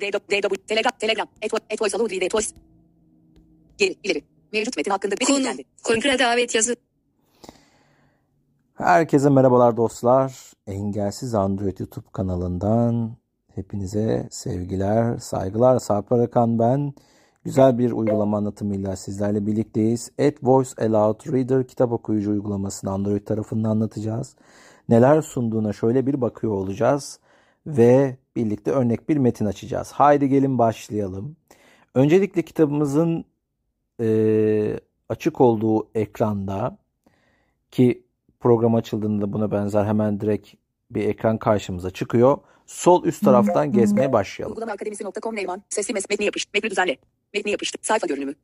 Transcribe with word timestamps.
DW, 0.00 0.18
DW, 0.30 0.54
Telegram, 0.66 0.92
Telegram, 0.98 1.28
Etvoice, 1.70 1.96
Aludri, 1.96 2.24
Etvoice. 2.24 2.48
Geri, 3.78 3.96
ileri. 4.04 4.22
Mevcut 4.52 4.76
metin 4.76 4.90
hakkında 4.90 5.14
metin 5.20 5.44
Konu. 5.44 5.64
Kontrol 5.82 6.18
davet 6.18 6.54
yazı. 6.54 6.76
Herkese 8.74 9.30
merhabalar 9.30 9.76
dostlar. 9.76 10.52
Engelsiz 10.66 11.34
Android 11.34 11.78
YouTube 11.78 12.06
kanalından 12.12 13.16
hepinize 13.54 14.28
sevgiler, 14.30 15.18
saygılar. 15.18 15.78
Sarp 15.78 16.12
Arakan 16.12 16.58
ben. 16.58 16.92
Güzel 17.44 17.78
bir 17.78 17.92
uygulama 17.92 18.36
anlatımıyla 18.36 18.96
sizlerle 18.96 19.46
birlikteyiz. 19.46 20.10
Ad 20.18 20.36
Voice 20.42 20.70
Aloud 20.78 21.32
Reader 21.32 21.66
kitap 21.66 21.92
okuyucu 21.92 22.30
uygulamasını 22.30 22.90
Android 22.90 23.26
tarafından 23.26 23.70
anlatacağız. 23.70 24.36
Neler 24.88 25.22
sunduğuna 25.22 25.72
şöyle 25.72 26.06
bir 26.06 26.20
bakıyor 26.20 26.52
olacağız. 26.52 27.20
Ve 27.66 28.16
birlikte 28.36 28.70
örnek 28.70 29.08
bir 29.08 29.16
metin 29.16 29.44
açacağız. 29.46 29.92
Haydi 29.92 30.28
gelin 30.28 30.58
başlayalım. 30.58 31.36
Öncelikle 31.94 32.42
kitabımızın 32.42 33.24
eee, 34.00 34.80
açık 35.08 35.40
olduğu 35.40 35.88
ekranda 35.94 36.78
ki 37.70 38.02
program 38.40 38.74
açıldığında 38.74 39.32
buna 39.32 39.50
benzer 39.50 39.84
hemen 39.84 40.20
direkt 40.20 40.48
bir 40.90 41.08
ekran 41.08 41.38
karşımıza 41.38 41.90
çıkıyor. 41.90 42.38
Sol 42.66 43.04
üst 43.04 43.24
taraftan 43.24 43.72
gezmeye 43.72 44.12
başlayalım. 44.12 44.52
Uygulama 44.52 44.72
akademisi.com 44.72 45.36
Neyman. 45.36 45.62
Sesli 45.68 45.94
mes 45.94 46.10
metni 46.10 46.24
yapıştır. 46.24 46.50
Metni 46.54 46.70
düzenle. 46.70 46.96
Metni 47.34 47.50
yapıştır. 47.50 47.80
Sayfa 47.82 48.06
görünümü. 48.06 48.34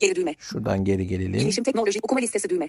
Geri 0.00 0.16
düğme. 0.16 0.34
Şuradan 0.38 0.84
geri 0.84 1.06
gelelim. 1.06 1.32
Gelişim 1.32 1.64
teknoloji. 1.64 1.98
Okuma 2.02 2.20
listesi 2.20 2.48
düğme. 2.50 2.68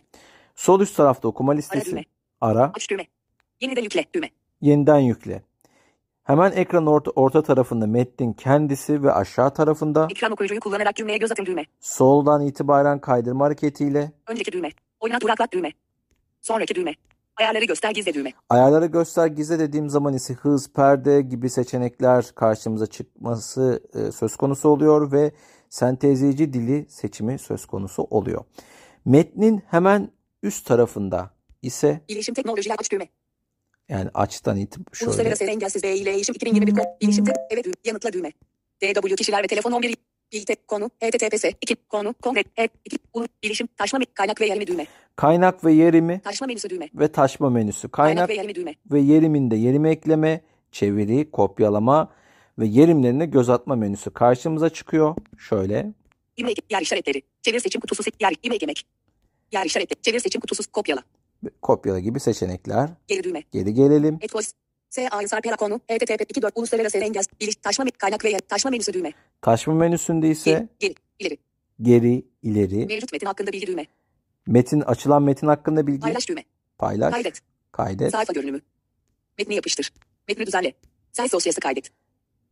Sol 0.56 0.82
üst 0.82 0.98
tarafta 0.98 1.28
okuma 1.28 1.52
Ara 1.52 1.58
listesi. 1.58 1.92
düğme. 1.92 2.04
Ara. 2.42 2.72
Aç 2.76 2.90
düğme. 2.90 3.08
Yeniden 3.62 3.82
yükle 3.84 4.06
düğme. 4.16 4.30
Yeniden 4.62 5.00
yükle. 5.00 5.42
Hemen 6.24 6.52
ekranın 6.52 6.86
orta, 6.86 7.12
orta 7.12 7.44
tarafında 7.44 7.88
metnin 7.88 8.34
kendisi 8.34 9.04
ve 9.04 9.14
aşağı 9.14 9.54
tarafında 9.54 10.08
Ekran 10.12 10.32
okuyucuyu 10.32 10.60
kullanarak 10.60 10.96
cümleye 10.96 11.18
göz 11.18 11.32
atın 11.32 11.46
düğme. 11.46 11.66
soldan 11.80 12.42
itibaren 12.42 13.00
kaydırma 13.00 13.46
hareketiyle 13.46 14.12
Önceki 14.28 14.52
düğme. 14.52 14.70
Oynat 15.00 15.22
duraklat 15.22 15.54
düğme. 15.54 15.72
Sonraki 16.42 16.76
düğme. 16.76 16.94
Ayarları 17.38 17.66
göster 17.66 17.92
gizle 17.92 18.14
düğme. 18.14 18.32
ayarları 18.50 18.86
göster 18.86 19.28
gizle 19.28 19.60
dediğim 19.60 19.90
zaman 19.90 20.14
ise 20.14 20.34
hız, 20.34 20.74
perde 20.74 21.22
gibi 21.22 21.50
seçenekler 21.50 22.32
karşımıza 22.36 22.88
çıkması 22.88 23.84
e, 23.94 24.12
söz 24.12 24.36
konusu 24.36 24.70
oluyor 24.70 25.12
ve 25.12 25.32
sentezleyici 25.70 26.54
dili 26.54 26.86
seçimi 26.90 27.40
söz 27.40 27.66
konusu 27.66 28.04
oluyor. 28.04 28.44
Metnin 29.06 29.64
hemen 29.68 30.12
üst 30.44 30.66
tarafında 30.68 31.30
ise 31.62 32.02
Bilişim 32.10 32.34
teknolojiler 32.36 32.76
aç 32.80 32.92
düğme. 32.92 33.08
Yani 33.94 34.10
açtan 34.14 34.58
itibaren 34.58 34.94
şöyle 34.94 35.10
Uluslararası 35.10 35.44
engelsiz 35.44 35.84
B 35.84 35.96
ile 35.96 36.12
eğitim 36.12 36.36
2021 36.36 36.72
kod. 36.76 36.86
Bilişim 37.02 37.26
tek 37.26 37.36
evet. 37.50 37.66
Yanıtla 37.86 38.14
düğme. 38.14 38.32
DW 38.84 39.16
kişiler 39.16 39.44
ve 39.44 39.48
telefon 39.48 39.72
11 39.72 39.96
Bilte 40.34 40.56
konu 40.68 40.90
HTTPS 41.04 41.46
2 41.62 41.76
konu 41.90 42.14
kongre 42.14 42.44
H 42.56 42.68
2 42.86 42.98
ulu 43.14 43.28
bilişim 43.44 43.68
taşma 43.78 44.00
kaynak 44.14 44.42
ve 44.42 44.46
yerimi 44.48 44.68
düğme. 44.68 44.86
kaynak 45.16 45.66
ve 45.66 45.74
yerimi 45.74 46.22
Taşma 46.24 46.48
menüsü 46.48 46.70
düğme. 46.70 46.90
ve 46.96 47.08
taşma 47.12 47.50
menüsü. 47.50 47.90
Kaynak, 47.90 48.16
Kaynak 48.16 48.30
ve 48.30 48.34
yerimi 48.34 48.56
düğme. 48.56 48.76
ve 48.92 49.00
yeriminde 49.00 49.56
yerimi 49.56 49.90
ekleme, 49.90 50.42
çeviri, 50.72 51.32
kopyalama 51.32 52.12
ve 52.60 52.66
yerimlerine 52.66 53.26
göz 53.26 53.50
atma 53.50 53.76
menüsü 53.76 54.12
karşımıza 54.12 54.70
çıkıyor. 54.70 55.16
Şöyle 55.38 55.94
İme 56.38 56.52
ek- 56.52 56.62
yer 56.70 56.82
işaretleri. 56.82 57.22
Çevir 57.42 57.60
seçim 57.60 57.82
kutusu 57.82 58.04
yer 58.22 58.34
ime 58.44 58.56
eklemek. 58.56 58.84
Yer 59.52 59.66
işaretleri. 59.66 60.02
Çevir 60.02 60.20
seçim 60.20 60.42
kutusu 60.42 60.72
kopyala. 60.72 61.04
Kopyala 61.62 62.00
gibi 62.00 62.20
seçenekler. 62.20 62.90
Geri 63.08 63.24
düğme. 63.24 63.44
Geri 63.52 63.74
gelelim. 63.74 64.18
Etvoice. 64.22 64.48
S 64.90 65.10
A 65.10 65.28
Sarpera 65.28 65.56
konu 65.56 65.80
HTTP 65.80 66.22
2 66.30 66.42
4 66.42 66.58
uluslararası 66.58 66.98
engel 66.98 67.24
biliş 67.42 67.56
taşma 67.56 67.86
kaynak 67.98 68.26
ve 68.26 68.38
taşma 68.40 68.72
menüsü 68.72 68.94
düğme. 68.94 69.12
Taşma 69.42 69.74
menüsünde 69.74 70.30
ise 70.30 70.68
Geri, 70.80 70.96
geri, 71.20 71.38
ileri. 71.38 71.38
geri, 71.82 72.26
ileri, 72.42 72.86
Mevcut 72.86 73.12
metin 73.14 73.26
hakkında 73.28 73.52
bilgi 73.52 73.68
düğme. 73.68 73.86
metin 74.48 74.82
açılan 74.82 75.24
metin 75.24 75.48
hakkında 75.48 75.88
bilgi 75.88 76.00
Paylaş 76.00 76.30
düğme. 76.30 76.44
paylaş, 76.78 77.14
Kaydet. 77.14 77.40
kaydet, 77.72 78.12
Sayfa 78.12 78.34
görünümü. 78.34 78.62
Metni 79.38 79.56
yapıştır. 79.56 79.94
Metni 80.28 80.46
düzenle. 80.46 80.74
Ses 81.12 81.32
dosyası 81.34 81.60
kaydet. 81.62 81.92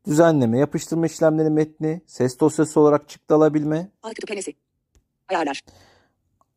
düzenleme, 0.08 0.60
yapıştırma 0.60 1.06
işlemleri 1.06 1.50
metni, 1.50 2.02
ses 2.08 2.40
dosyası 2.40 2.80
olarak 2.80 3.10
çıktı 3.10 3.36
alabilme, 3.36 3.92
A 4.04 4.10
kütüphanesi. 4.10 4.54
Ayarlar. 5.30 5.62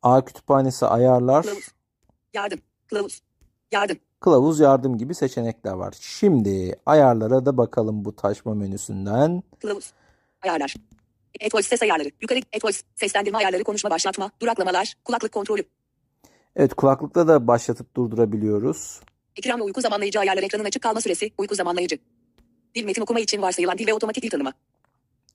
A 0.01 0.25
kütüphanesi 0.25 0.85
ayarlar, 0.85 1.43
Kılavuz. 1.43 1.67
Yardım. 2.35 2.59
Kılavuz. 2.87 3.21
Yardım. 3.71 3.97
kılavuz 4.19 4.59
yardım 4.59 4.97
gibi 4.97 5.15
seçenekler 5.15 5.73
var. 5.73 5.93
Şimdi 5.99 6.75
ayarlara 6.85 7.45
da 7.45 7.57
bakalım 7.57 8.05
bu 8.05 8.15
taşma 8.15 8.53
menüsünden. 8.53 9.43
Kılavuz. 9.61 9.93
Ayarlar. 10.41 10.75
Etvoice 11.39 11.67
ses 11.67 11.81
ayarları. 11.81 12.09
Yukarı 12.21 12.39
Etvoice 12.53 12.79
seslendirme 12.95 13.37
ayarları 13.37 13.63
konuşma 13.63 13.89
başlatma. 13.89 14.31
Duraklamalar. 14.41 14.93
Kulaklık 15.05 15.31
kontrolü. 15.31 15.63
Evet 16.55 16.73
kulaklıkta 16.73 17.27
da 17.27 17.47
başlatıp 17.47 17.95
durdurabiliyoruz. 17.95 19.01
Ekran 19.35 19.59
ve 19.59 19.63
uyku 19.63 19.81
zamanlayıcı 19.81 20.19
ayarları 20.19 20.45
ekranın 20.45 20.65
açık 20.65 20.83
kalma 20.83 21.01
süresi. 21.01 21.31
Uyku 21.37 21.55
zamanlayıcı. 21.55 21.97
Dil 22.75 22.85
metin 22.85 23.01
okuma 23.01 23.19
için 23.19 23.41
varsayılan 23.41 23.77
dil 23.77 23.87
ve 23.87 23.93
otomatik 23.93 24.23
dil 24.23 24.29
tanıma. 24.29 24.53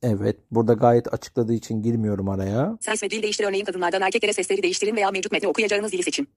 Evet 0.03 0.37
burada 0.51 0.73
gayet 0.73 1.15
açıkladığı 1.15 1.53
için 1.55 1.83
girmiyorum 1.83 2.29
araya. 2.29 2.79
Ses 2.81 3.03
ve 3.03 3.11
dil 3.11 3.23
değiştir 3.23 3.45
örneğin 3.45 3.65
kadınlardan 3.65 4.03
erkeklere 4.03 4.33
sesleri 4.33 4.63
değiştirin 4.63 4.97
veya 4.97 5.11
mevcut 5.11 5.33
metni 5.33 5.49
okuyacağınız 5.49 5.93
dili 5.93 6.03
seçin. 6.03 6.29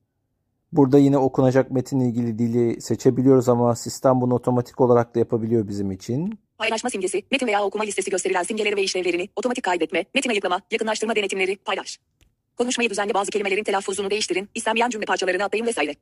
Burada 0.75 0.97
yine 0.97 1.17
okunacak 1.17 1.71
metinle 1.71 2.05
ilgili 2.05 2.39
dili 2.39 2.81
seçebiliyoruz 2.81 3.49
ama 3.49 3.75
sistem 3.75 4.21
bunu 4.21 4.33
otomatik 4.33 4.81
olarak 4.81 5.15
da 5.15 5.19
yapabiliyor 5.19 5.67
bizim 5.67 5.91
için. 5.91 6.39
Paylaşma 6.57 6.89
simgesi, 6.89 7.23
metin 7.31 7.47
veya 7.47 7.63
okuma 7.63 7.83
listesi 7.83 8.11
gösterilen 8.11 8.43
simgeleri 8.43 8.75
ve 8.75 8.83
işlevlerini, 8.83 9.29
otomatik 9.35 9.63
kaydetme, 9.63 10.05
metin 10.15 10.29
ayıklama, 10.29 10.61
yakınlaştırma 10.71 11.15
denetimleri, 11.15 11.55
paylaş. 11.55 11.99
Konuşmayı 12.57 12.89
düzenli 12.89 13.13
bazı 13.13 13.31
kelimelerin 13.31 13.63
telaffuzunu 13.63 14.09
değiştirin, 14.09 14.49
istenmeyen 14.55 14.89
cümle 14.89 15.05
parçalarını 15.05 15.43
atlayın 15.43 15.65
vesaire. 15.65 15.95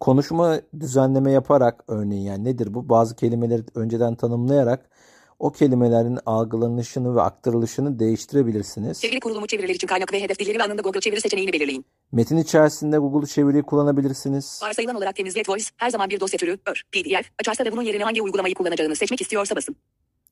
Konuşma 0.00 0.60
düzenleme 0.80 1.32
yaparak 1.32 1.84
örneğin 1.88 2.22
yani 2.22 2.44
nedir 2.44 2.74
bu? 2.74 2.88
Bazı 2.88 3.16
kelimeleri 3.16 3.62
önceden 3.74 4.14
tanımlayarak 4.14 4.90
o 5.38 5.52
kelimelerin 5.52 6.18
algılanışını 6.26 7.16
ve 7.16 7.20
aktarılışını 7.22 7.98
değiştirebilirsiniz. 7.98 9.00
Çeviri 9.00 9.20
kurulumu 9.20 9.46
çeviriler 9.46 9.74
için 9.74 9.86
kaynak 9.86 10.12
ve 10.12 10.22
hedef 10.22 10.38
dilleri 10.38 10.58
ve 10.58 10.62
anında 10.62 10.82
Google 10.82 11.00
çeviri 11.00 11.20
seçeneğini 11.20 11.52
belirleyin. 11.52 11.84
Metin 12.12 12.36
içerisinde 12.36 12.98
Google 12.98 13.26
çeviriyi 13.26 13.62
kullanabilirsiniz. 13.62 14.60
Varsayılan 14.62 14.96
olarak 14.96 15.16
temizle 15.16 15.42
Voice, 15.48 15.64
her 15.76 15.90
zaman 15.90 16.10
bir 16.10 16.20
dosya 16.20 16.38
türü, 16.38 16.58
ör, 16.66 16.82
PDF, 16.92 17.30
açarsa 17.38 17.64
ve 17.64 17.72
bunun 17.72 17.82
yerine 17.82 18.04
hangi 18.04 18.22
uygulamayı 18.22 18.54
kullanacağını 18.54 18.96
seçmek 18.96 19.20
istiyorsa 19.20 19.56
basın. 19.56 19.76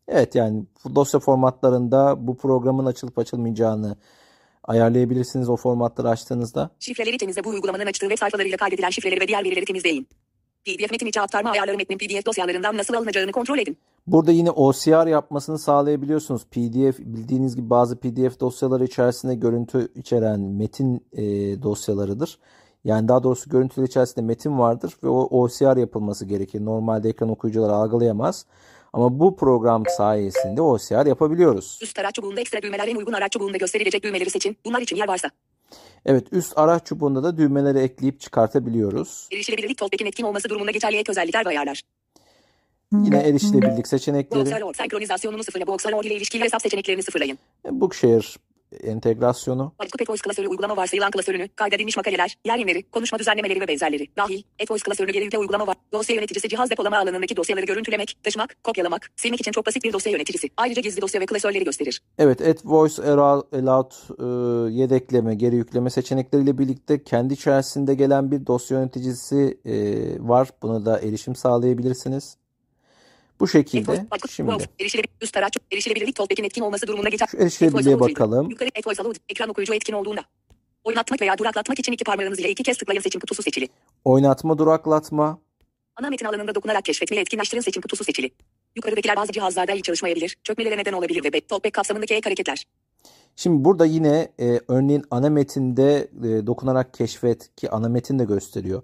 Evet 0.08 0.34
yani 0.34 0.64
bu 0.84 0.94
dosya 0.96 1.20
formatlarında 1.20 2.26
bu 2.26 2.36
programın 2.36 2.86
açılıp 2.86 3.18
açılmayacağını 3.18 3.96
ayarlayabilirsiniz 4.64 5.48
o 5.48 5.56
formatları 5.56 6.08
açtığınızda. 6.08 6.70
Şifreleri 6.80 7.18
temizle 7.18 7.44
bu 7.44 7.48
uygulamanın 7.48 7.86
açtığı 7.86 8.06
web 8.06 8.18
sayfalarıyla 8.18 8.56
kaydedilen 8.56 8.90
şifreleri 8.90 9.20
ve 9.20 9.28
diğer 9.28 9.44
verileri 9.44 9.64
temizleyin. 9.64 10.08
PDF 10.64 10.90
metin 10.90 11.06
içi 11.06 11.20
aktarma 11.20 11.50
ayarları 11.50 11.76
metnin 11.76 11.98
PDF 11.98 12.26
dosyalarından 12.26 12.76
nasıl 12.76 12.94
alınacağını 12.94 13.32
kontrol 13.32 13.58
edin. 13.58 13.78
Burada 14.06 14.32
yine 14.32 14.50
OCR 14.50 15.06
yapmasını 15.06 15.58
sağlayabiliyorsunuz. 15.58 16.44
PDF 16.44 16.98
bildiğiniz 16.98 17.56
gibi 17.56 17.70
bazı 17.70 17.96
PDF 17.96 18.40
dosyaları 18.40 18.84
içerisinde 18.84 19.34
görüntü 19.34 19.88
içeren 19.94 20.40
metin 20.40 21.06
e, 21.12 21.22
dosyalarıdır. 21.62 22.38
Yani 22.84 23.08
daha 23.08 23.22
doğrusu 23.22 23.50
görüntüler 23.50 23.86
içerisinde 23.86 24.26
metin 24.26 24.58
vardır 24.58 24.94
ve 25.04 25.08
o 25.08 25.42
OCR 25.42 25.76
yapılması 25.76 26.24
gerekir. 26.24 26.64
Normalde 26.64 27.08
ekran 27.08 27.30
okuyucuları 27.30 27.72
algılayamaz. 27.72 28.46
Ama 28.92 29.20
bu 29.20 29.36
program 29.36 29.82
sayesinde 29.96 30.62
OCR 30.62 31.06
yapabiliyoruz. 31.06 31.78
Üst 31.82 31.98
araç 31.98 32.14
çubuğunda 32.14 32.40
ekstra 32.40 32.62
düğmeler 32.62 32.88
en 32.88 32.96
uygun 32.96 33.12
araç 33.12 33.32
çubuğunda 33.32 33.56
gösterilecek 33.56 34.04
düğmeleri 34.04 34.30
seçin. 34.30 34.56
Bunlar 34.64 34.80
için 34.80 34.96
yer 34.96 35.08
varsa. 35.08 35.30
Evet 36.06 36.26
üst 36.32 36.58
araç 36.58 36.86
çubuğunda 36.86 37.22
da 37.22 37.36
düğmeleri 37.36 37.78
ekleyip 37.78 38.20
çıkartabiliyoruz. 38.20 39.28
Erişilebilirlik 39.32 39.78
Talkback'in 39.78 40.06
etkin 40.06 40.24
olması 40.24 40.48
durumunda 40.48 40.70
geçerli 40.70 40.96
ek 40.96 41.12
özellikler 41.12 41.44
ve 41.44 41.48
ayarlar. 41.48 41.82
Yine 42.92 43.18
erişilebilirlik 43.18 43.88
seçenekleri. 43.88 44.40
Boxer 44.40 44.62
senkronizasyonunu 44.74 45.44
sıfırla 45.44 45.66
Boxer 45.66 46.04
ile 46.04 46.14
ilişkili 46.14 46.44
hesap 46.44 46.62
seçeneklerini 46.62 47.02
sıfırlayın. 47.02 47.38
Bookshare 47.70 48.26
entegrasyonu. 48.82 49.72
Açık 49.78 50.02
Etvoice 50.02 50.22
klasörü 50.22 50.48
uygulama 50.48 50.76
varsayılan 50.76 51.10
klasörünü, 51.10 51.48
kaydedilmiş 51.48 51.96
makaleler, 51.96 52.38
yer 52.44 52.58
yemleri, 52.58 52.90
konuşma 52.90 53.18
düzenlemeleri 53.18 53.60
ve 53.60 53.68
benzerleri. 53.68 54.06
Dahil, 54.16 54.42
Etvoice 54.58 54.82
klasörünü 54.82 55.12
geri 55.12 55.24
yükle 55.24 55.38
uygulama 55.38 55.66
var. 55.66 55.76
Dosya 55.92 56.16
yöneticisi 56.16 56.48
cihaz 56.48 56.70
depolama 56.70 56.96
alanındaki 56.96 57.36
dosyaları 57.36 57.66
görüntülemek, 57.66 58.18
taşımak, 58.22 58.56
kopyalamak, 58.64 59.10
silmek 59.16 59.40
için 59.40 59.52
çok 59.52 59.66
basit 59.66 59.84
bir 59.84 59.92
dosya 59.92 60.12
yöneticisi. 60.12 60.48
Ayrıca 60.56 60.82
gizli 60.82 61.02
dosya 61.02 61.20
ve 61.20 61.26
klasörleri 61.26 61.64
gösterir. 61.64 62.02
Evet, 62.18 62.40
Add 62.40 62.58
Voice 62.64 63.02
Aloud 63.02 63.92
e, 64.18 64.72
yedekleme, 64.72 65.34
geri 65.34 65.56
yükleme 65.56 65.90
seçenekleriyle 65.90 66.58
birlikte 66.58 67.04
kendi 67.04 67.34
içerisinde 67.34 67.94
gelen 67.94 68.30
bir 68.30 68.46
dosya 68.46 68.78
yöneticisi 68.78 69.58
e, 69.64 69.74
var. 70.28 70.48
Buna 70.62 70.86
da 70.86 71.00
erişim 71.00 71.36
sağlayabilirsiniz. 71.36 72.36
Bu 73.40 73.48
şekilde 73.48 74.06
şimdi 74.30 74.50
Wow, 74.50 74.72
erişilebilir, 74.80 75.14
üst 75.20 75.36
araç, 75.36 75.56
erişilebilirlik 75.72 76.16
Talkback'in 76.16 76.44
etkin 76.44 76.62
olması 76.62 76.86
durumunda 76.86 77.08
geçer. 77.08 77.28
şu 77.30 77.36
erişilebilirliğe 77.36 78.00
bakalım. 78.00 78.50
Yukarı 78.50 78.70
Allow, 78.86 79.20
ekran 79.28 79.48
okuyucu 79.48 79.74
etkin 79.74 79.92
olduğunda. 79.92 80.24
Oynatmak 80.84 81.20
veya 81.20 81.38
duraklatmak 81.38 81.78
için 81.78 81.92
iki 81.92 82.04
parmağınız 82.04 82.38
ile 82.40 82.50
iki 82.50 82.62
kez 82.62 82.78
tıklayın 82.78 83.00
seçim 83.00 83.20
kutusu 83.20 83.42
seçili. 83.42 83.68
Oynatma, 84.04 84.58
duraklatma, 84.58 85.38
Ana 86.00 86.10
metin 86.10 86.26
alanında 86.26 86.54
dokunarak 86.54 86.84
keşfetmeyi 86.84 87.20
etkinleştirin 87.20 87.60
seçim 87.60 87.82
kutusu 87.82 88.04
seçili. 88.04 88.30
Yukarıdakiler 88.76 89.16
bazı 89.16 89.32
cihazlarda 89.32 89.72
iyi 89.72 89.82
çalışmayabilir, 89.82 90.36
çökmelere 90.44 90.76
neden 90.76 90.92
olabilir 90.92 91.24
ve 91.24 91.40
talkback 91.40 91.74
kapsamındaki 91.74 92.14
ek 92.14 92.24
hareketler. 92.24 92.64
Şimdi 93.36 93.64
burada 93.64 93.86
yine 93.86 94.28
e, 94.40 94.60
örneğin 94.68 95.04
ana 95.10 95.30
metinde 95.30 96.10
e, 96.24 96.46
dokunarak 96.46 96.94
keşfet 96.94 97.56
ki 97.56 97.70
ana 97.70 97.88
metin 97.88 98.18
de 98.18 98.24
gösteriyor. 98.24 98.82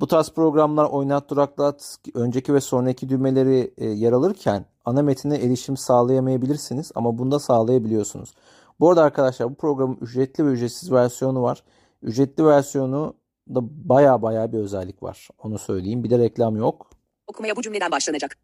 Bu 0.00 0.06
tarz 0.06 0.30
programlar 0.30 0.84
oynat 0.84 1.30
duraklat 1.30 1.96
önceki 2.14 2.54
ve 2.54 2.60
sonraki 2.60 3.08
düğmeleri 3.08 3.74
e, 3.78 3.86
yer 3.86 4.12
alırken 4.12 4.66
ana 4.84 5.02
metine 5.02 5.36
erişim 5.36 5.76
sağlayamayabilirsiniz 5.76 6.92
ama 6.94 7.18
bunda 7.18 7.38
sağlayabiliyorsunuz. 7.38 8.34
Bu 8.80 8.88
arada 8.88 9.02
arkadaşlar 9.02 9.50
bu 9.50 9.54
programın 9.54 9.98
ücretli 10.00 10.46
ve 10.46 10.50
ücretsiz 10.50 10.92
versiyonu 10.92 11.42
var. 11.42 11.62
Ücretli 12.02 12.44
versiyonu 12.44 13.14
da 13.48 13.88
baya 13.88 14.22
baya 14.22 14.52
bir 14.52 14.58
özellik 14.58 15.02
var. 15.02 15.28
Onu 15.42 15.58
söyleyeyim. 15.58 16.04
Bir 16.04 16.10
de 16.10 16.18
reklam 16.18 16.56
yok. 16.56 16.90
Okumaya 17.26 17.56
bu 17.56 17.62
cümleden 17.62 17.90
başlanacak. 17.90 18.36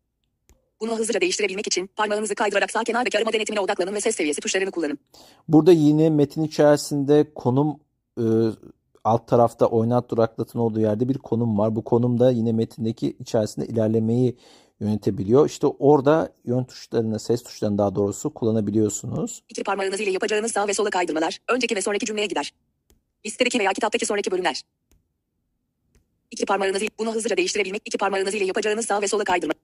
Bunu 0.80 0.98
hızlıca 0.98 1.20
değiştirebilmek 1.20 1.66
için 1.66 1.86
parmağınızı 1.96 2.34
kaydırarak 2.34 2.70
sağ 2.70 2.84
kenardaki 2.84 3.18
arama 3.18 3.32
denetimine 3.32 3.60
odaklanın 3.60 3.94
ve 3.94 4.00
ses 4.00 4.16
seviyesi 4.16 4.40
tuşlarını 4.40 4.70
kullanın. 4.70 4.98
Burada 5.48 5.72
yine 5.72 6.10
metin 6.10 6.42
içerisinde 6.42 7.34
konum 7.34 7.80
e, 8.18 8.24
alt 9.06 9.28
tarafta 9.28 9.66
oynat 9.66 10.10
duraklatın 10.10 10.58
olduğu 10.58 10.80
yerde 10.80 11.08
bir 11.08 11.18
konum 11.18 11.58
var. 11.58 11.76
Bu 11.76 11.84
konumda 11.84 12.30
yine 12.30 12.52
metindeki 12.52 13.16
içerisinde 13.20 13.66
ilerlemeyi 13.66 14.36
yönetebiliyor. 14.80 15.46
İşte 15.46 15.66
orada 15.66 16.32
yön 16.44 16.64
tuşlarını, 16.64 17.18
ses 17.18 17.42
tuşlarını 17.42 17.78
daha 17.78 17.94
doğrusu 17.94 18.34
kullanabiliyorsunuz. 18.34 19.42
İki 19.48 19.64
parmağınız 19.64 20.00
ile 20.00 20.10
yapacağınız 20.10 20.52
sağ 20.52 20.68
ve 20.68 20.74
sola 20.74 20.90
kaydırmalar, 20.90 21.38
önceki 21.48 21.76
ve 21.76 21.82
sonraki 21.82 22.06
cümleye 22.06 22.26
gider. 22.26 22.52
Listedeki 23.26 23.58
veya 23.58 23.72
kitaptaki 23.72 24.06
sonraki 24.06 24.30
bölümler. 24.30 24.62
İki 26.30 26.46
parmağınız 26.46 26.82
ile 26.82 26.90
bunu 26.98 27.14
hızlıca 27.14 27.36
değiştirebilmek, 27.36 27.82
iki 27.84 27.98
parmağınız 27.98 28.34
ile 28.34 28.44
yapacağınız 28.44 28.86
sağ 28.86 29.02
ve 29.02 29.08
sola 29.08 29.24
kaydırma. 29.24 29.54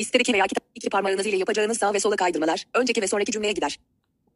Listedeki 0.00 0.32
veya 0.32 0.46
kitap, 0.46 0.64
iki 0.74 0.90
parmağınız 0.90 1.26
ile 1.26 1.36
yapacağınız 1.36 1.78
sağ 1.78 1.94
ve 1.94 2.00
sola 2.00 2.16
kaydırmalar, 2.16 2.64
önceki 2.74 3.02
ve 3.02 3.06
sonraki 3.06 3.32
cümleye 3.32 3.52
gider. 3.52 3.78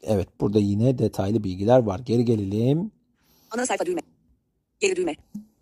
Evet 0.03 0.29
burada 0.41 0.59
yine 0.59 0.99
detaylı 0.99 1.45
bilgiler 1.45 1.83
var. 1.83 1.99
Geri 1.99 2.25
gelelim. 2.25 2.91
Ana 3.55 3.67
sayfa 3.67 3.87
düğme. 3.87 4.01
Geri 4.81 4.97
düğme. 4.97 5.15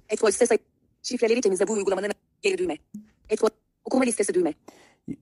Etvoice 0.08 0.36
site. 0.36 0.58
Şifreleri 1.02 1.40
temizle 1.40 1.68
bu 1.68 1.72
uygulamanın 1.72 2.10
geri 2.42 2.58
düğme. 2.58 2.76
Etvoice 3.28 3.54
okuma 3.84 4.04
listesi 4.04 4.34
düğme. 4.34 4.54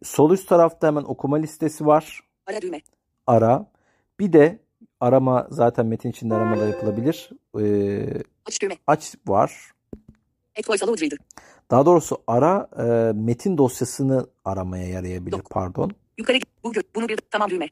Sol 0.03 0.31
üst 0.31 0.49
tarafta 0.49 0.87
hemen 0.87 1.03
okuma 1.03 1.37
listesi 1.37 1.87
var. 1.87 2.21
Ara 2.47 2.63
düğme. 2.63 2.81
Ara. 3.27 3.73
Bir 4.21 4.33
de 4.33 4.59
arama 5.01 5.47
zaten 5.51 5.87
metin 5.87 6.11
içinde 6.11 6.35
arama 6.35 6.61
da 6.61 6.67
yapılabilir. 6.67 7.31
Ee, 7.61 8.23
Aç 8.47 8.63
düğme. 8.63 8.77
aç 8.87 9.15
var. 9.27 9.73
Daha 11.71 11.87
doğrusu 11.87 12.23
ara 12.27 12.69
e, 12.79 13.13
metin 13.13 13.59
dosyasını 13.59 14.27
aramaya 14.45 14.87
yarayabilir. 14.89 15.37
Yok. 15.37 15.51
Pardon. 15.51 15.91
Yukarı. 16.19 16.39
Bu 16.65 16.73
bunu 16.95 17.09
bir 17.09 17.19
tamam 17.31 17.51
düğme. 17.51 17.69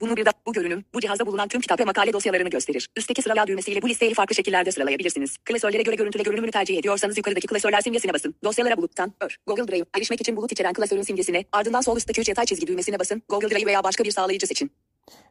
Bunu 0.00 0.16
bir 0.16 0.26
de 0.26 0.30
bu 0.46 0.52
görünüm 0.52 0.84
bu 0.94 1.00
cihazda 1.00 1.26
bulunan 1.26 1.48
tüm 1.48 1.60
kitap 1.60 1.80
ve 1.80 1.84
makale 1.84 2.12
dosyalarını 2.12 2.48
gösterir. 2.48 2.88
Üstteki 2.96 3.22
sırala 3.22 3.46
düğmesiyle 3.46 3.82
bu 3.82 3.88
listeyi 3.88 4.14
farklı 4.14 4.34
şekillerde 4.34 4.72
sıralayabilirsiniz. 4.72 5.36
Klasörlere 5.44 5.82
göre 5.82 5.96
görüntüle 5.96 6.22
görünümünü 6.22 6.50
tercih 6.50 6.78
ediyorsanız 6.78 7.18
yukarıdaki 7.18 7.46
klasörler 7.46 7.80
simgesine 7.80 8.12
basın. 8.12 8.34
Dosyalara 8.44 8.76
buluttan 8.76 9.12
ör. 9.20 9.36
Google 9.46 9.68
Drive. 9.68 9.84
Erişmek 9.96 10.20
için 10.20 10.36
bulut 10.36 10.52
içeren 10.52 10.72
klasörün 10.72 11.02
simgesine 11.02 11.44
ardından 11.52 11.80
sol 11.80 11.96
üstteki 11.96 12.20
üç 12.20 12.28
yatay 12.28 12.44
çizgi 12.44 12.66
düğmesine 12.66 12.98
basın. 12.98 13.22
Google 13.28 13.50
Drive 13.50 13.66
veya 13.66 13.84
başka 13.84 14.04
bir 14.04 14.10
sağlayıcı 14.10 14.46
seçin. 14.46 14.70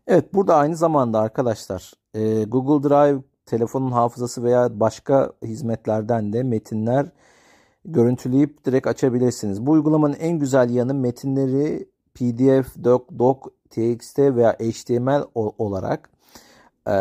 Evet 0.08 0.34
burada 0.34 0.56
aynı 0.56 0.76
zamanda 0.76 1.20
arkadaşlar 1.20 1.92
e, 2.14 2.44
Google 2.44 2.90
Drive 2.90 3.22
telefonun 3.46 3.92
hafızası 3.92 4.44
veya 4.44 4.80
başka 4.80 5.32
hizmetlerden 5.44 6.34
de 6.34 6.44
metinler 6.44 7.06
görüntüleyip 7.86 8.66
direkt 8.66 8.88
açabilirsiniz. 8.88 9.66
Bu 9.66 9.72
uygulamanın 9.72 10.14
en 10.14 10.40
güzel 10.40 10.70
yanı 10.70 10.94
metinleri 10.94 11.88
PDF, 12.14 12.84
doc, 12.84 13.02
doc, 13.20 13.38
txt 13.75 14.19
veya 14.19 14.54
HTML 14.54 15.24
olarak 15.36 16.10
e, 16.88 16.95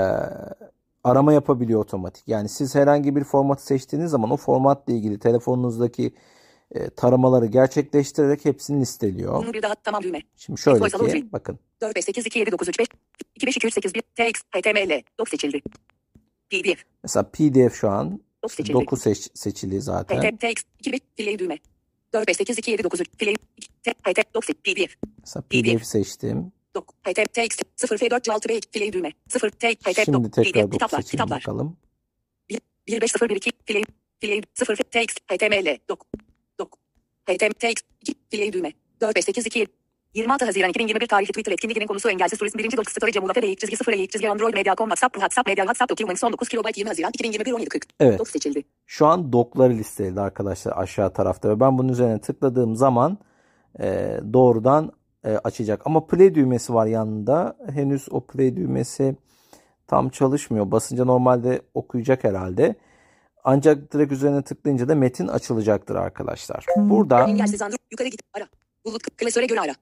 arama 1.04 1.32
yapabiliyor 1.32 1.80
otomatik. 1.80 2.28
Yani 2.28 2.48
siz 2.48 2.74
herhangi 2.74 3.16
bir 3.16 3.24
formatı 3.24 3.66
seçtiğiniz 3.66 4.10
zaman 4.10 4.30
o 4.30 4.36
formatla 4.36 4.92
ilgili 4.92 5.18
telefonunuzdaki 5.18 6.14
e, 6.70 6.90
taramaları 6.90 7.46
gerçekleştirerek 7.46 8.44
hepsini 8.44 8.80
listeliyor. 8.80 9.42
Bunu 9.42 9.52
bir 9.52 9.62
daha 9.62 9.74
tamam 9.74 10.02
düğme. 10.02 10.22
Şimdi 10.36 10.60
şöyle 10.60 10.88
ki 10.88 11.32
bakın 11.32 11.58
4 11.80 11.96
5 11.96 12.04
8 12.04 12.26
2 12.26 12.38
7 12.38 12.52
9 12.52 12.68
3 12.68 12.78
5 12.78 12.88
2 13.34 13.46
5 13.46 13.56
2 13.56 13.66
3 13.66 13.74
8 13.74 13.94
1 13.94 14.00
TX 14.00 14.42
HTML 14.56 15.02
doc 15.18 15.28
seçildi. 15.28 15.62
PDF 16.50 16.82
mesela 17.02 17.30
PDF 17.32 17.74
şu 17.74 17.90
an 17.90 18.20
doc 18.42 18.52
seçildi. 18.52 18.74
9 18.74 19.02
seç, 19.02 19.30
seçili 19.34 19.80
zaten. 19.80 20.36
TX 20.36 20.62
2 20.78 20.92
5 20.92 21.00
filey 21.16 21.38
düğme. 21.38 21.58
4 22.12 22.28
5 22.28 22.36
8 22.36 22.58
2 22.58 22.70
7 22.70 22.84
9 22.84 23.00
3 23.00 23.08
filey 23.18 23.36
PT 23.82 24.34
doc 24.34 24.46
PDF 24.46 24.94
Mesela 25.20 25.42
PDF. 25.50 25.64
PDF 25.64 25.86
seçtim. 25.86 26.52
PT, 26.80 27.34
TX, 27.34 27.58
0 27.76 27.98
F4 27.98 28.32
6 28.32 28.48
B 28.48 28.60
filey 28.72 28.92
düğme. 28.92 29.12
0 29.28 29.50
T, 29.50 29.74
PT, 29.74 30.04
Şimdi 30.04 30.30
tekrar 30.30 30.52
PDF, 30.52 30.62
9 30.62 30.70
kitaplar, 30.72 31.00
seçelim 31.00 31.24
kitaplar. 31.24 31.40
bakalım. 31.40 31.76
1 32.86 33.00
5 33.00 33.10
0 33.10 33.28
1 33.28 33.36
2 33.36 33.50
filey, 33.64 33.84
filey, 34.20 34.42
0 34.54 34.76
F, 34.76 34.82
TX, 34.84 35.14
HTML, 35.32 35.78
doc, 35.88 35.98
doc, 36.58 36.68
HTML, 37.26 37.52
TX, 37.52 37.82
2 38.00 38.14
filey 38.30 38.52
düğme. 38.52 38.72
4 39.00 39.16
5 39.16 39.24
8 39.24 39.46
2 39.46 39.66
26 40.14 40.44
Haziran 40.44 40.70
2021 40.70 41.06
tarihli 41.06 41.32
Twitter 41.32 41.52
etkinliğinin 41.52 41.86
konusu 41.86 42.10
engelsiz 42.10 42.38
turizm 42.38 42.58
birinci 42.58 42.76
doku 42.76 42.90
story 42.90 43.12
Cemula 43.12 43.32
Fede 43.32 43.54
çizgi 43.54 43.76
0 43.76 43.92
eğik 43.92 44.12
çizgi 44.12 44.30
Android 44.30 44.54
Media.com 44.54 44.88
WhatsApp 44.88 45.14
WhatsApp 45.14 45.48
Media 45.48 45.62
WhatsApp 45.62 45.90
Documents 45.90 46.24
19 46.24 46.48
kilobayt 46.48 46.78
20 46.78 46.88
Haziran 46.88 47.10
2021 47.10 47.52
17 47.52 47.68
40. 47.68 47.84
Evet. 48.00 48.18
Doc 48.18 48.28
seçildi. 48.28 48.62
Şu 48.86 49.06
an 49.06 49.32
dokları 49.32 49.72
listeledi 49.72 50.20
arkadaşlar 50.20 50.72
aşağı 50.76 51.12
tarafta 51.12 51.48
ve 51.48 51.60
ben 51.60 51.78
bunun 51.78 51.88
üzerine 51.88 52.20
tıkladığım 52.20 52.76
zaman 52.76 53.18
e, 53.80 54.18
doğrudan 54.32 54.92
açacak. 55.30 55.82
Ama 55.84 56.06
play 56.06 56.34
düğmesi 56.34 56.74
var 56.74 56.86
yanında. 56.86 57.56
Henüz 57.74 58.06
o 58.10 58.20
play 58.20 58.56
düğmesi 58.56 59.16
tam 59.86 60.08
çalışmıyor. 60.08 60.70
Basınca 60.70 61.04
normalde 61.04 61.62
okuyacak 61.74 62.24
herhalde. 62.24 62.74
Ancak 63.44 63.92
direkt 63.92 64.12
üzerine 64.12 64.42
tıklayınca 64.42 64.88
da 64.88 64.94
metin 64.94 65.28
açılacaktır 65.28 65.94
arkadaşlar. 65.94 66.66
Burada 66.76 67.26
yukarı 67.90 68.08
git 68.08 68.20
ara. 68.34 68.48
Bulut 68.84 69.16
klasöre 69.16 69.46
göre 69.46 69.60
ara. 69.60 69.74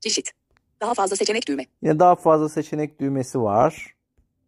Çeşit. 0.00 0.32
Daha 0.80 0.94
fazla 0.94 1.16
seçenek 1.16 1.48
düğme. 1.48 1.66
yine 1.82 1.98
daha 1.98 2.14
fazla 2.14 2.48
seçenek 2.48 3.00
düğmesi 3.00 3.40
var. 3.42 3.94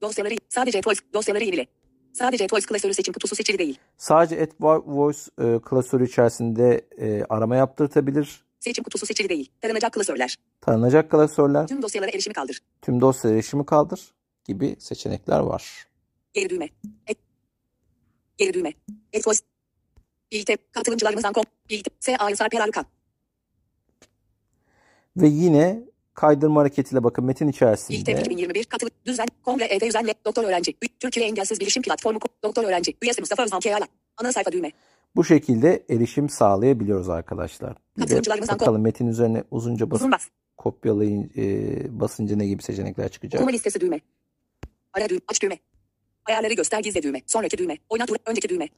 Dosyaları 0.03 0.35
sadece 0.49 0.81
Toys 0.81 0.99
dosyaları 1.15 1.45
yenile. 1.45 1.67
Sadece 2.13 2.47
Toys 2.47 2.67
klasörü 2.67 2.95
seçim 2.95 3.15
kutusu 3.15 3.37
seçili 3.37 3.59
değil. 3.59 3.79
Sadece 3.97 4.43
AdVoice 4.43 5.21
e, 5.39 5.59
klasörü 5.59 6.07
içerisinde 6.07 6.81
e, 6.99 7.25
arama 7.29 7.57
yaptırtabilir. 7.57 8.45
Seçim 8.61 8.85
kutusu 8.85 9.07
seçili 9.07 9.29
değil. 9.29 9.51
Taranacak 9.61 9.93
klasörler. 9.93 10.37
Tanınacak 10.61 11.11
klasörler, 11.11 11.67
Tüm 11.67 11.83
dosyalara 11.83 12.11
erişimi 12.11 12.35
kaldır. 12.35 12.61
tüm 12.83 13.01
dosya 13.01 13.31
erişimi 13.31 13.67
kaldır 13.67 14.15
gibi 14.45 14.77
seçenekler 14.79 15.39
var. 15.41 15.87
Geri 16.33 16.51
düğme. 16.51 16.69
Et. 17.07 17.19
Geri 18.39 18.55
düğme. 18.55 18.73
Et 19.13 19.27
voice. 19.27 19.41
İlk 20.31 20.73
katılımcılarımızdan 20.73 21.33
kom. 21.33 21.45
İlk 21.69 21.87
S. 22.01 22.17
A. 22.17 22.31
Yusar 22.31 22.49
Peralukan. 22.51 22.85
Ve 25.17 25.29
yine 25.29 25.83
kaydırma 26.15 26.61
hareketiyle 26.61 27.05
bakın 27.05 27.25
metin 27.25 27.49
içerisinde 27.49 28.13
2021 28.13 28.65
katılım 28.65 28.93
düzen 29.07 29.27
kongre 29.45 29.65
ED 29.71 29.83
üzenle 29.83 30.15
doktor 30.25 30.45
öğrenci. 30.45 30.75
Türkiye 31.01 31.27
Engelsiz 31.27 31.61
Bilişim 31.61 31.83
Platformu 31.83 32.19
doktor 32.43 32.65
öğrenci. 32.65 32.95
Üyesi 33.03 33.21
Mustafa 33.21 33.43
Özhan 33.43 33.61
Keyala. 33.61 33.87
Ana 34.17 34.33
sayfa 34.33 34.53
düğme. 34.53 34.73
Bu 35.17 35.25
şekilde 35.25 35.85
erişim 35.91 36.29
sağlayabiliyoruz 36.29 37.09
arkadaşlar. 37.09 37.77
Bakalım 38.51 38.83
metin 38.83 39.07
üzerine 39.07 39.45
uzunca 39.51 39.91
basıp 39.91 40.01
Uzun 40.03 40.13
bas. 40.13 40.29
kopyalayın 40.57 41.31
e, 41.37 42.01
basınca 42.01 42.37
ne 42.37 42.47
gibi 42.47 42.63
seçenekler 42.63 43.09
çıkacak. 43.09 43.41
Okuma 43.41 43.51
listesi 43.53 43.81
düğme. 43.81 44.01
Ara 44.93 45.09
düğme. 45.09 45.21
Aç 45.29 45.43
düğme. 45.43 45.59
Ayarları 46.25 46.55
göster 46.55 46.81
gizle 46.81 47.03
düğme. 47.03 47.23
Sonraki 47.27 47.59
düğme. 47.59 47.77
Oynat 47.89 48.09
dur. 48.09 48.17
Önceki 48.27 48.49
düğme. 48.49 48.69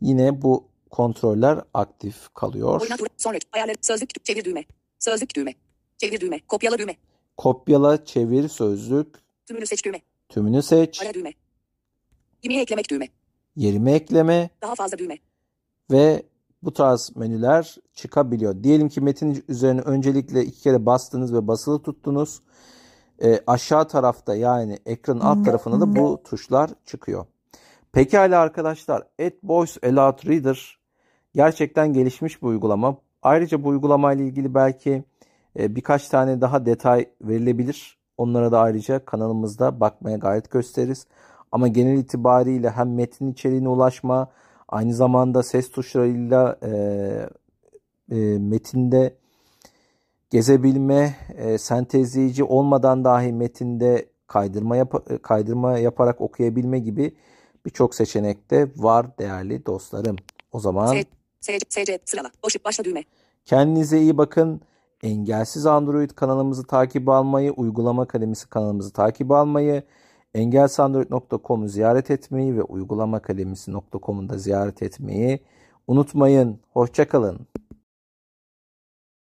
Yine 0.00 0.42
bu 0.42 0.68
kontroller 0.90 1.60
aktif 1.74 2.34
kalıyor. 2.34 2.80
Oynat 2.80 2.98
dur. 2.98 3.06
Sonraki. 3.16 3.46
Ayarları. 3.52 3.76
Sözlük. 3.80 4.24
Çevir 4.24 4.44
düğme. 4.44 4.64
Sözlük 4.98 5.36
düğme. 5.36 5.54
Çevir 5.98 6.20
düğme. 6.20 6.40
Kopyala 6.48 6.78
düğme. 6.78 6.96
Kopyala, 7.36 8.04
çevir, 8.04 8.48
sözlük, 8.48 9.14
Tümünü 9.46 9.66
seç 9.66 9.84
düğme. 9.84 10.00
tümünü 10.28 10.62
seç, 10.62 11.02
Ara 11.02 11.14
düğme. 11.14 11.32
İmeğe 12.42 12.62
eklemek 12.62 12.90
düğme. 12.90 13.08
yerime 13.56 13.92
ekleme 13.92 14.50
Daha 14.62 14.74
fazla 14.74 14.98
düğme. 14.98 15.18
Ve 15.90 16.22
bu 16.62 16.72
tarz 16.72 17.12
menüler 17.16 17.76
çıkabiliyor. 17.94 18.62
Diyelim 18.62 18.88
ki 18.88 19.00
metin 19.00 19.44
üzerine 19.48 19.80
öncelikle 19.80 20.44
iki 20.44 20.60
kere 20.60 20.86
bastınız 20.86 21.34
ve 21.34 21.46
basılı 21.48 21.82
tuttunuz. 21.82 22.40
E, 23.22 23.40
aşağı 23.46 23.88
tarafta 23.88 24.34
yani 24.34 24.78
ekranın 24.86 25.20
alt 25.20 25.44
tarafında 25.44 25.80
da 25.80 25.96
bu 25.96 26.22
tuşlar 26.24 26.70
çıkıyor. 26.86 27.26
Pekala 27.92 28.38
arkadaşlar 28.40 29.02
AdVoice 29.20 29.80
Aloud 29.88 30.26
Reader 30.26 30.78
gerçekten 31.34 31.92
gelişmiş 31.92 32.42
bir 32.42 32.46
uygulama. 32.46 32.96
Ayrıca 33.22 33.64
bu 33.64 33.68
uygulamayla 33.68 34.24
ilgili 34.24 34.54
belki 34.54 35.04
e, 35.58 35.76
birkaç 35.76 36.08
tane 36.08 36.40
daha 36.40 36.66
detay 36.66 37.08
verilebilir. 37.20 37.98
Onlara 38.18 38.52
da 38.52 38.60
ayrıca 38.60 39.04
kanalımızda 39.04 39.80
bakmaya 39.80 40.16
gayret 40.16 40.50
gösteririz. 40.50 41.06
Ama 41.52 41.68
genel 41.68 41.98
itibariyle 41.98 42.70
hem 42.70 42.94
metin 42.94 43.32
içeriğine 43.32 43.68
ulaşma, 43.68 44.30
aynı 44.68 44.94
zamanda 44.94 45.42
ses 45.42 45.70
tuşlarıyla 45.70 46.58
e, 46.62 46.70
e, 48.10 48.38
metinde 48.38 49.14
gezebilme, 50.30 51.16
e, 51.36 51.58
sentezleyici 51.58 52.44
olmadan 52.44 53.04
dahi 53.04 53.32
metinde 53.32 54.08
kaydırma, 54.26 54.76
yap- 54.76 55.22
kaydırma 55.22 55.78
yaparak 55.78 56.20
okuyabilme 56.20 56.78
gibi 56.78 57.16
birçok 57.66 57.94
seçenek 57.94 58.50
de 58.50 58.68
var 58.76 59.18
değerli 59.18 59.66
dostlarım. 59.66 60.16
O 60.52 60.60
zaman 60.60 60.86
S, 60.86 61.04
SC, 61.40 61.58
SC, 61.68 61.98
sırala. 62.04 62.30
Boşluk 62.44 62.64
başla 62.64 62.84
düğme. 62.84 63.04
kendinize 63.44 64.00
iyi 64.00 64.18
bakın. 64.18 64.60
Engelsiz 65.02 65.66
Android 65.66 66.10
kanalımızı 66.10 66.66
takip 66.66 67.08
almayı, 67.08 67.52
Uygulama 67.52 68.02
Akademisi 68.02 68.48
kanalımızı 68.48 68.92
takip 68.92 69.30
almayı, 69.30 69.82
engelsizandroid.com'u 70.34 71.68
ziyaret 71.68 72.10
etmeyi 72.10 72.56
ve 72.56 72.62
uygulamaakademisi.com'u 72.62 74.28
da 74.28 74.38
ziyaret 74.38 74.82
etmeyi 74.82 75.40
unutmayın. 75.86 76.58
Hoşçakalın. 76.72 77.40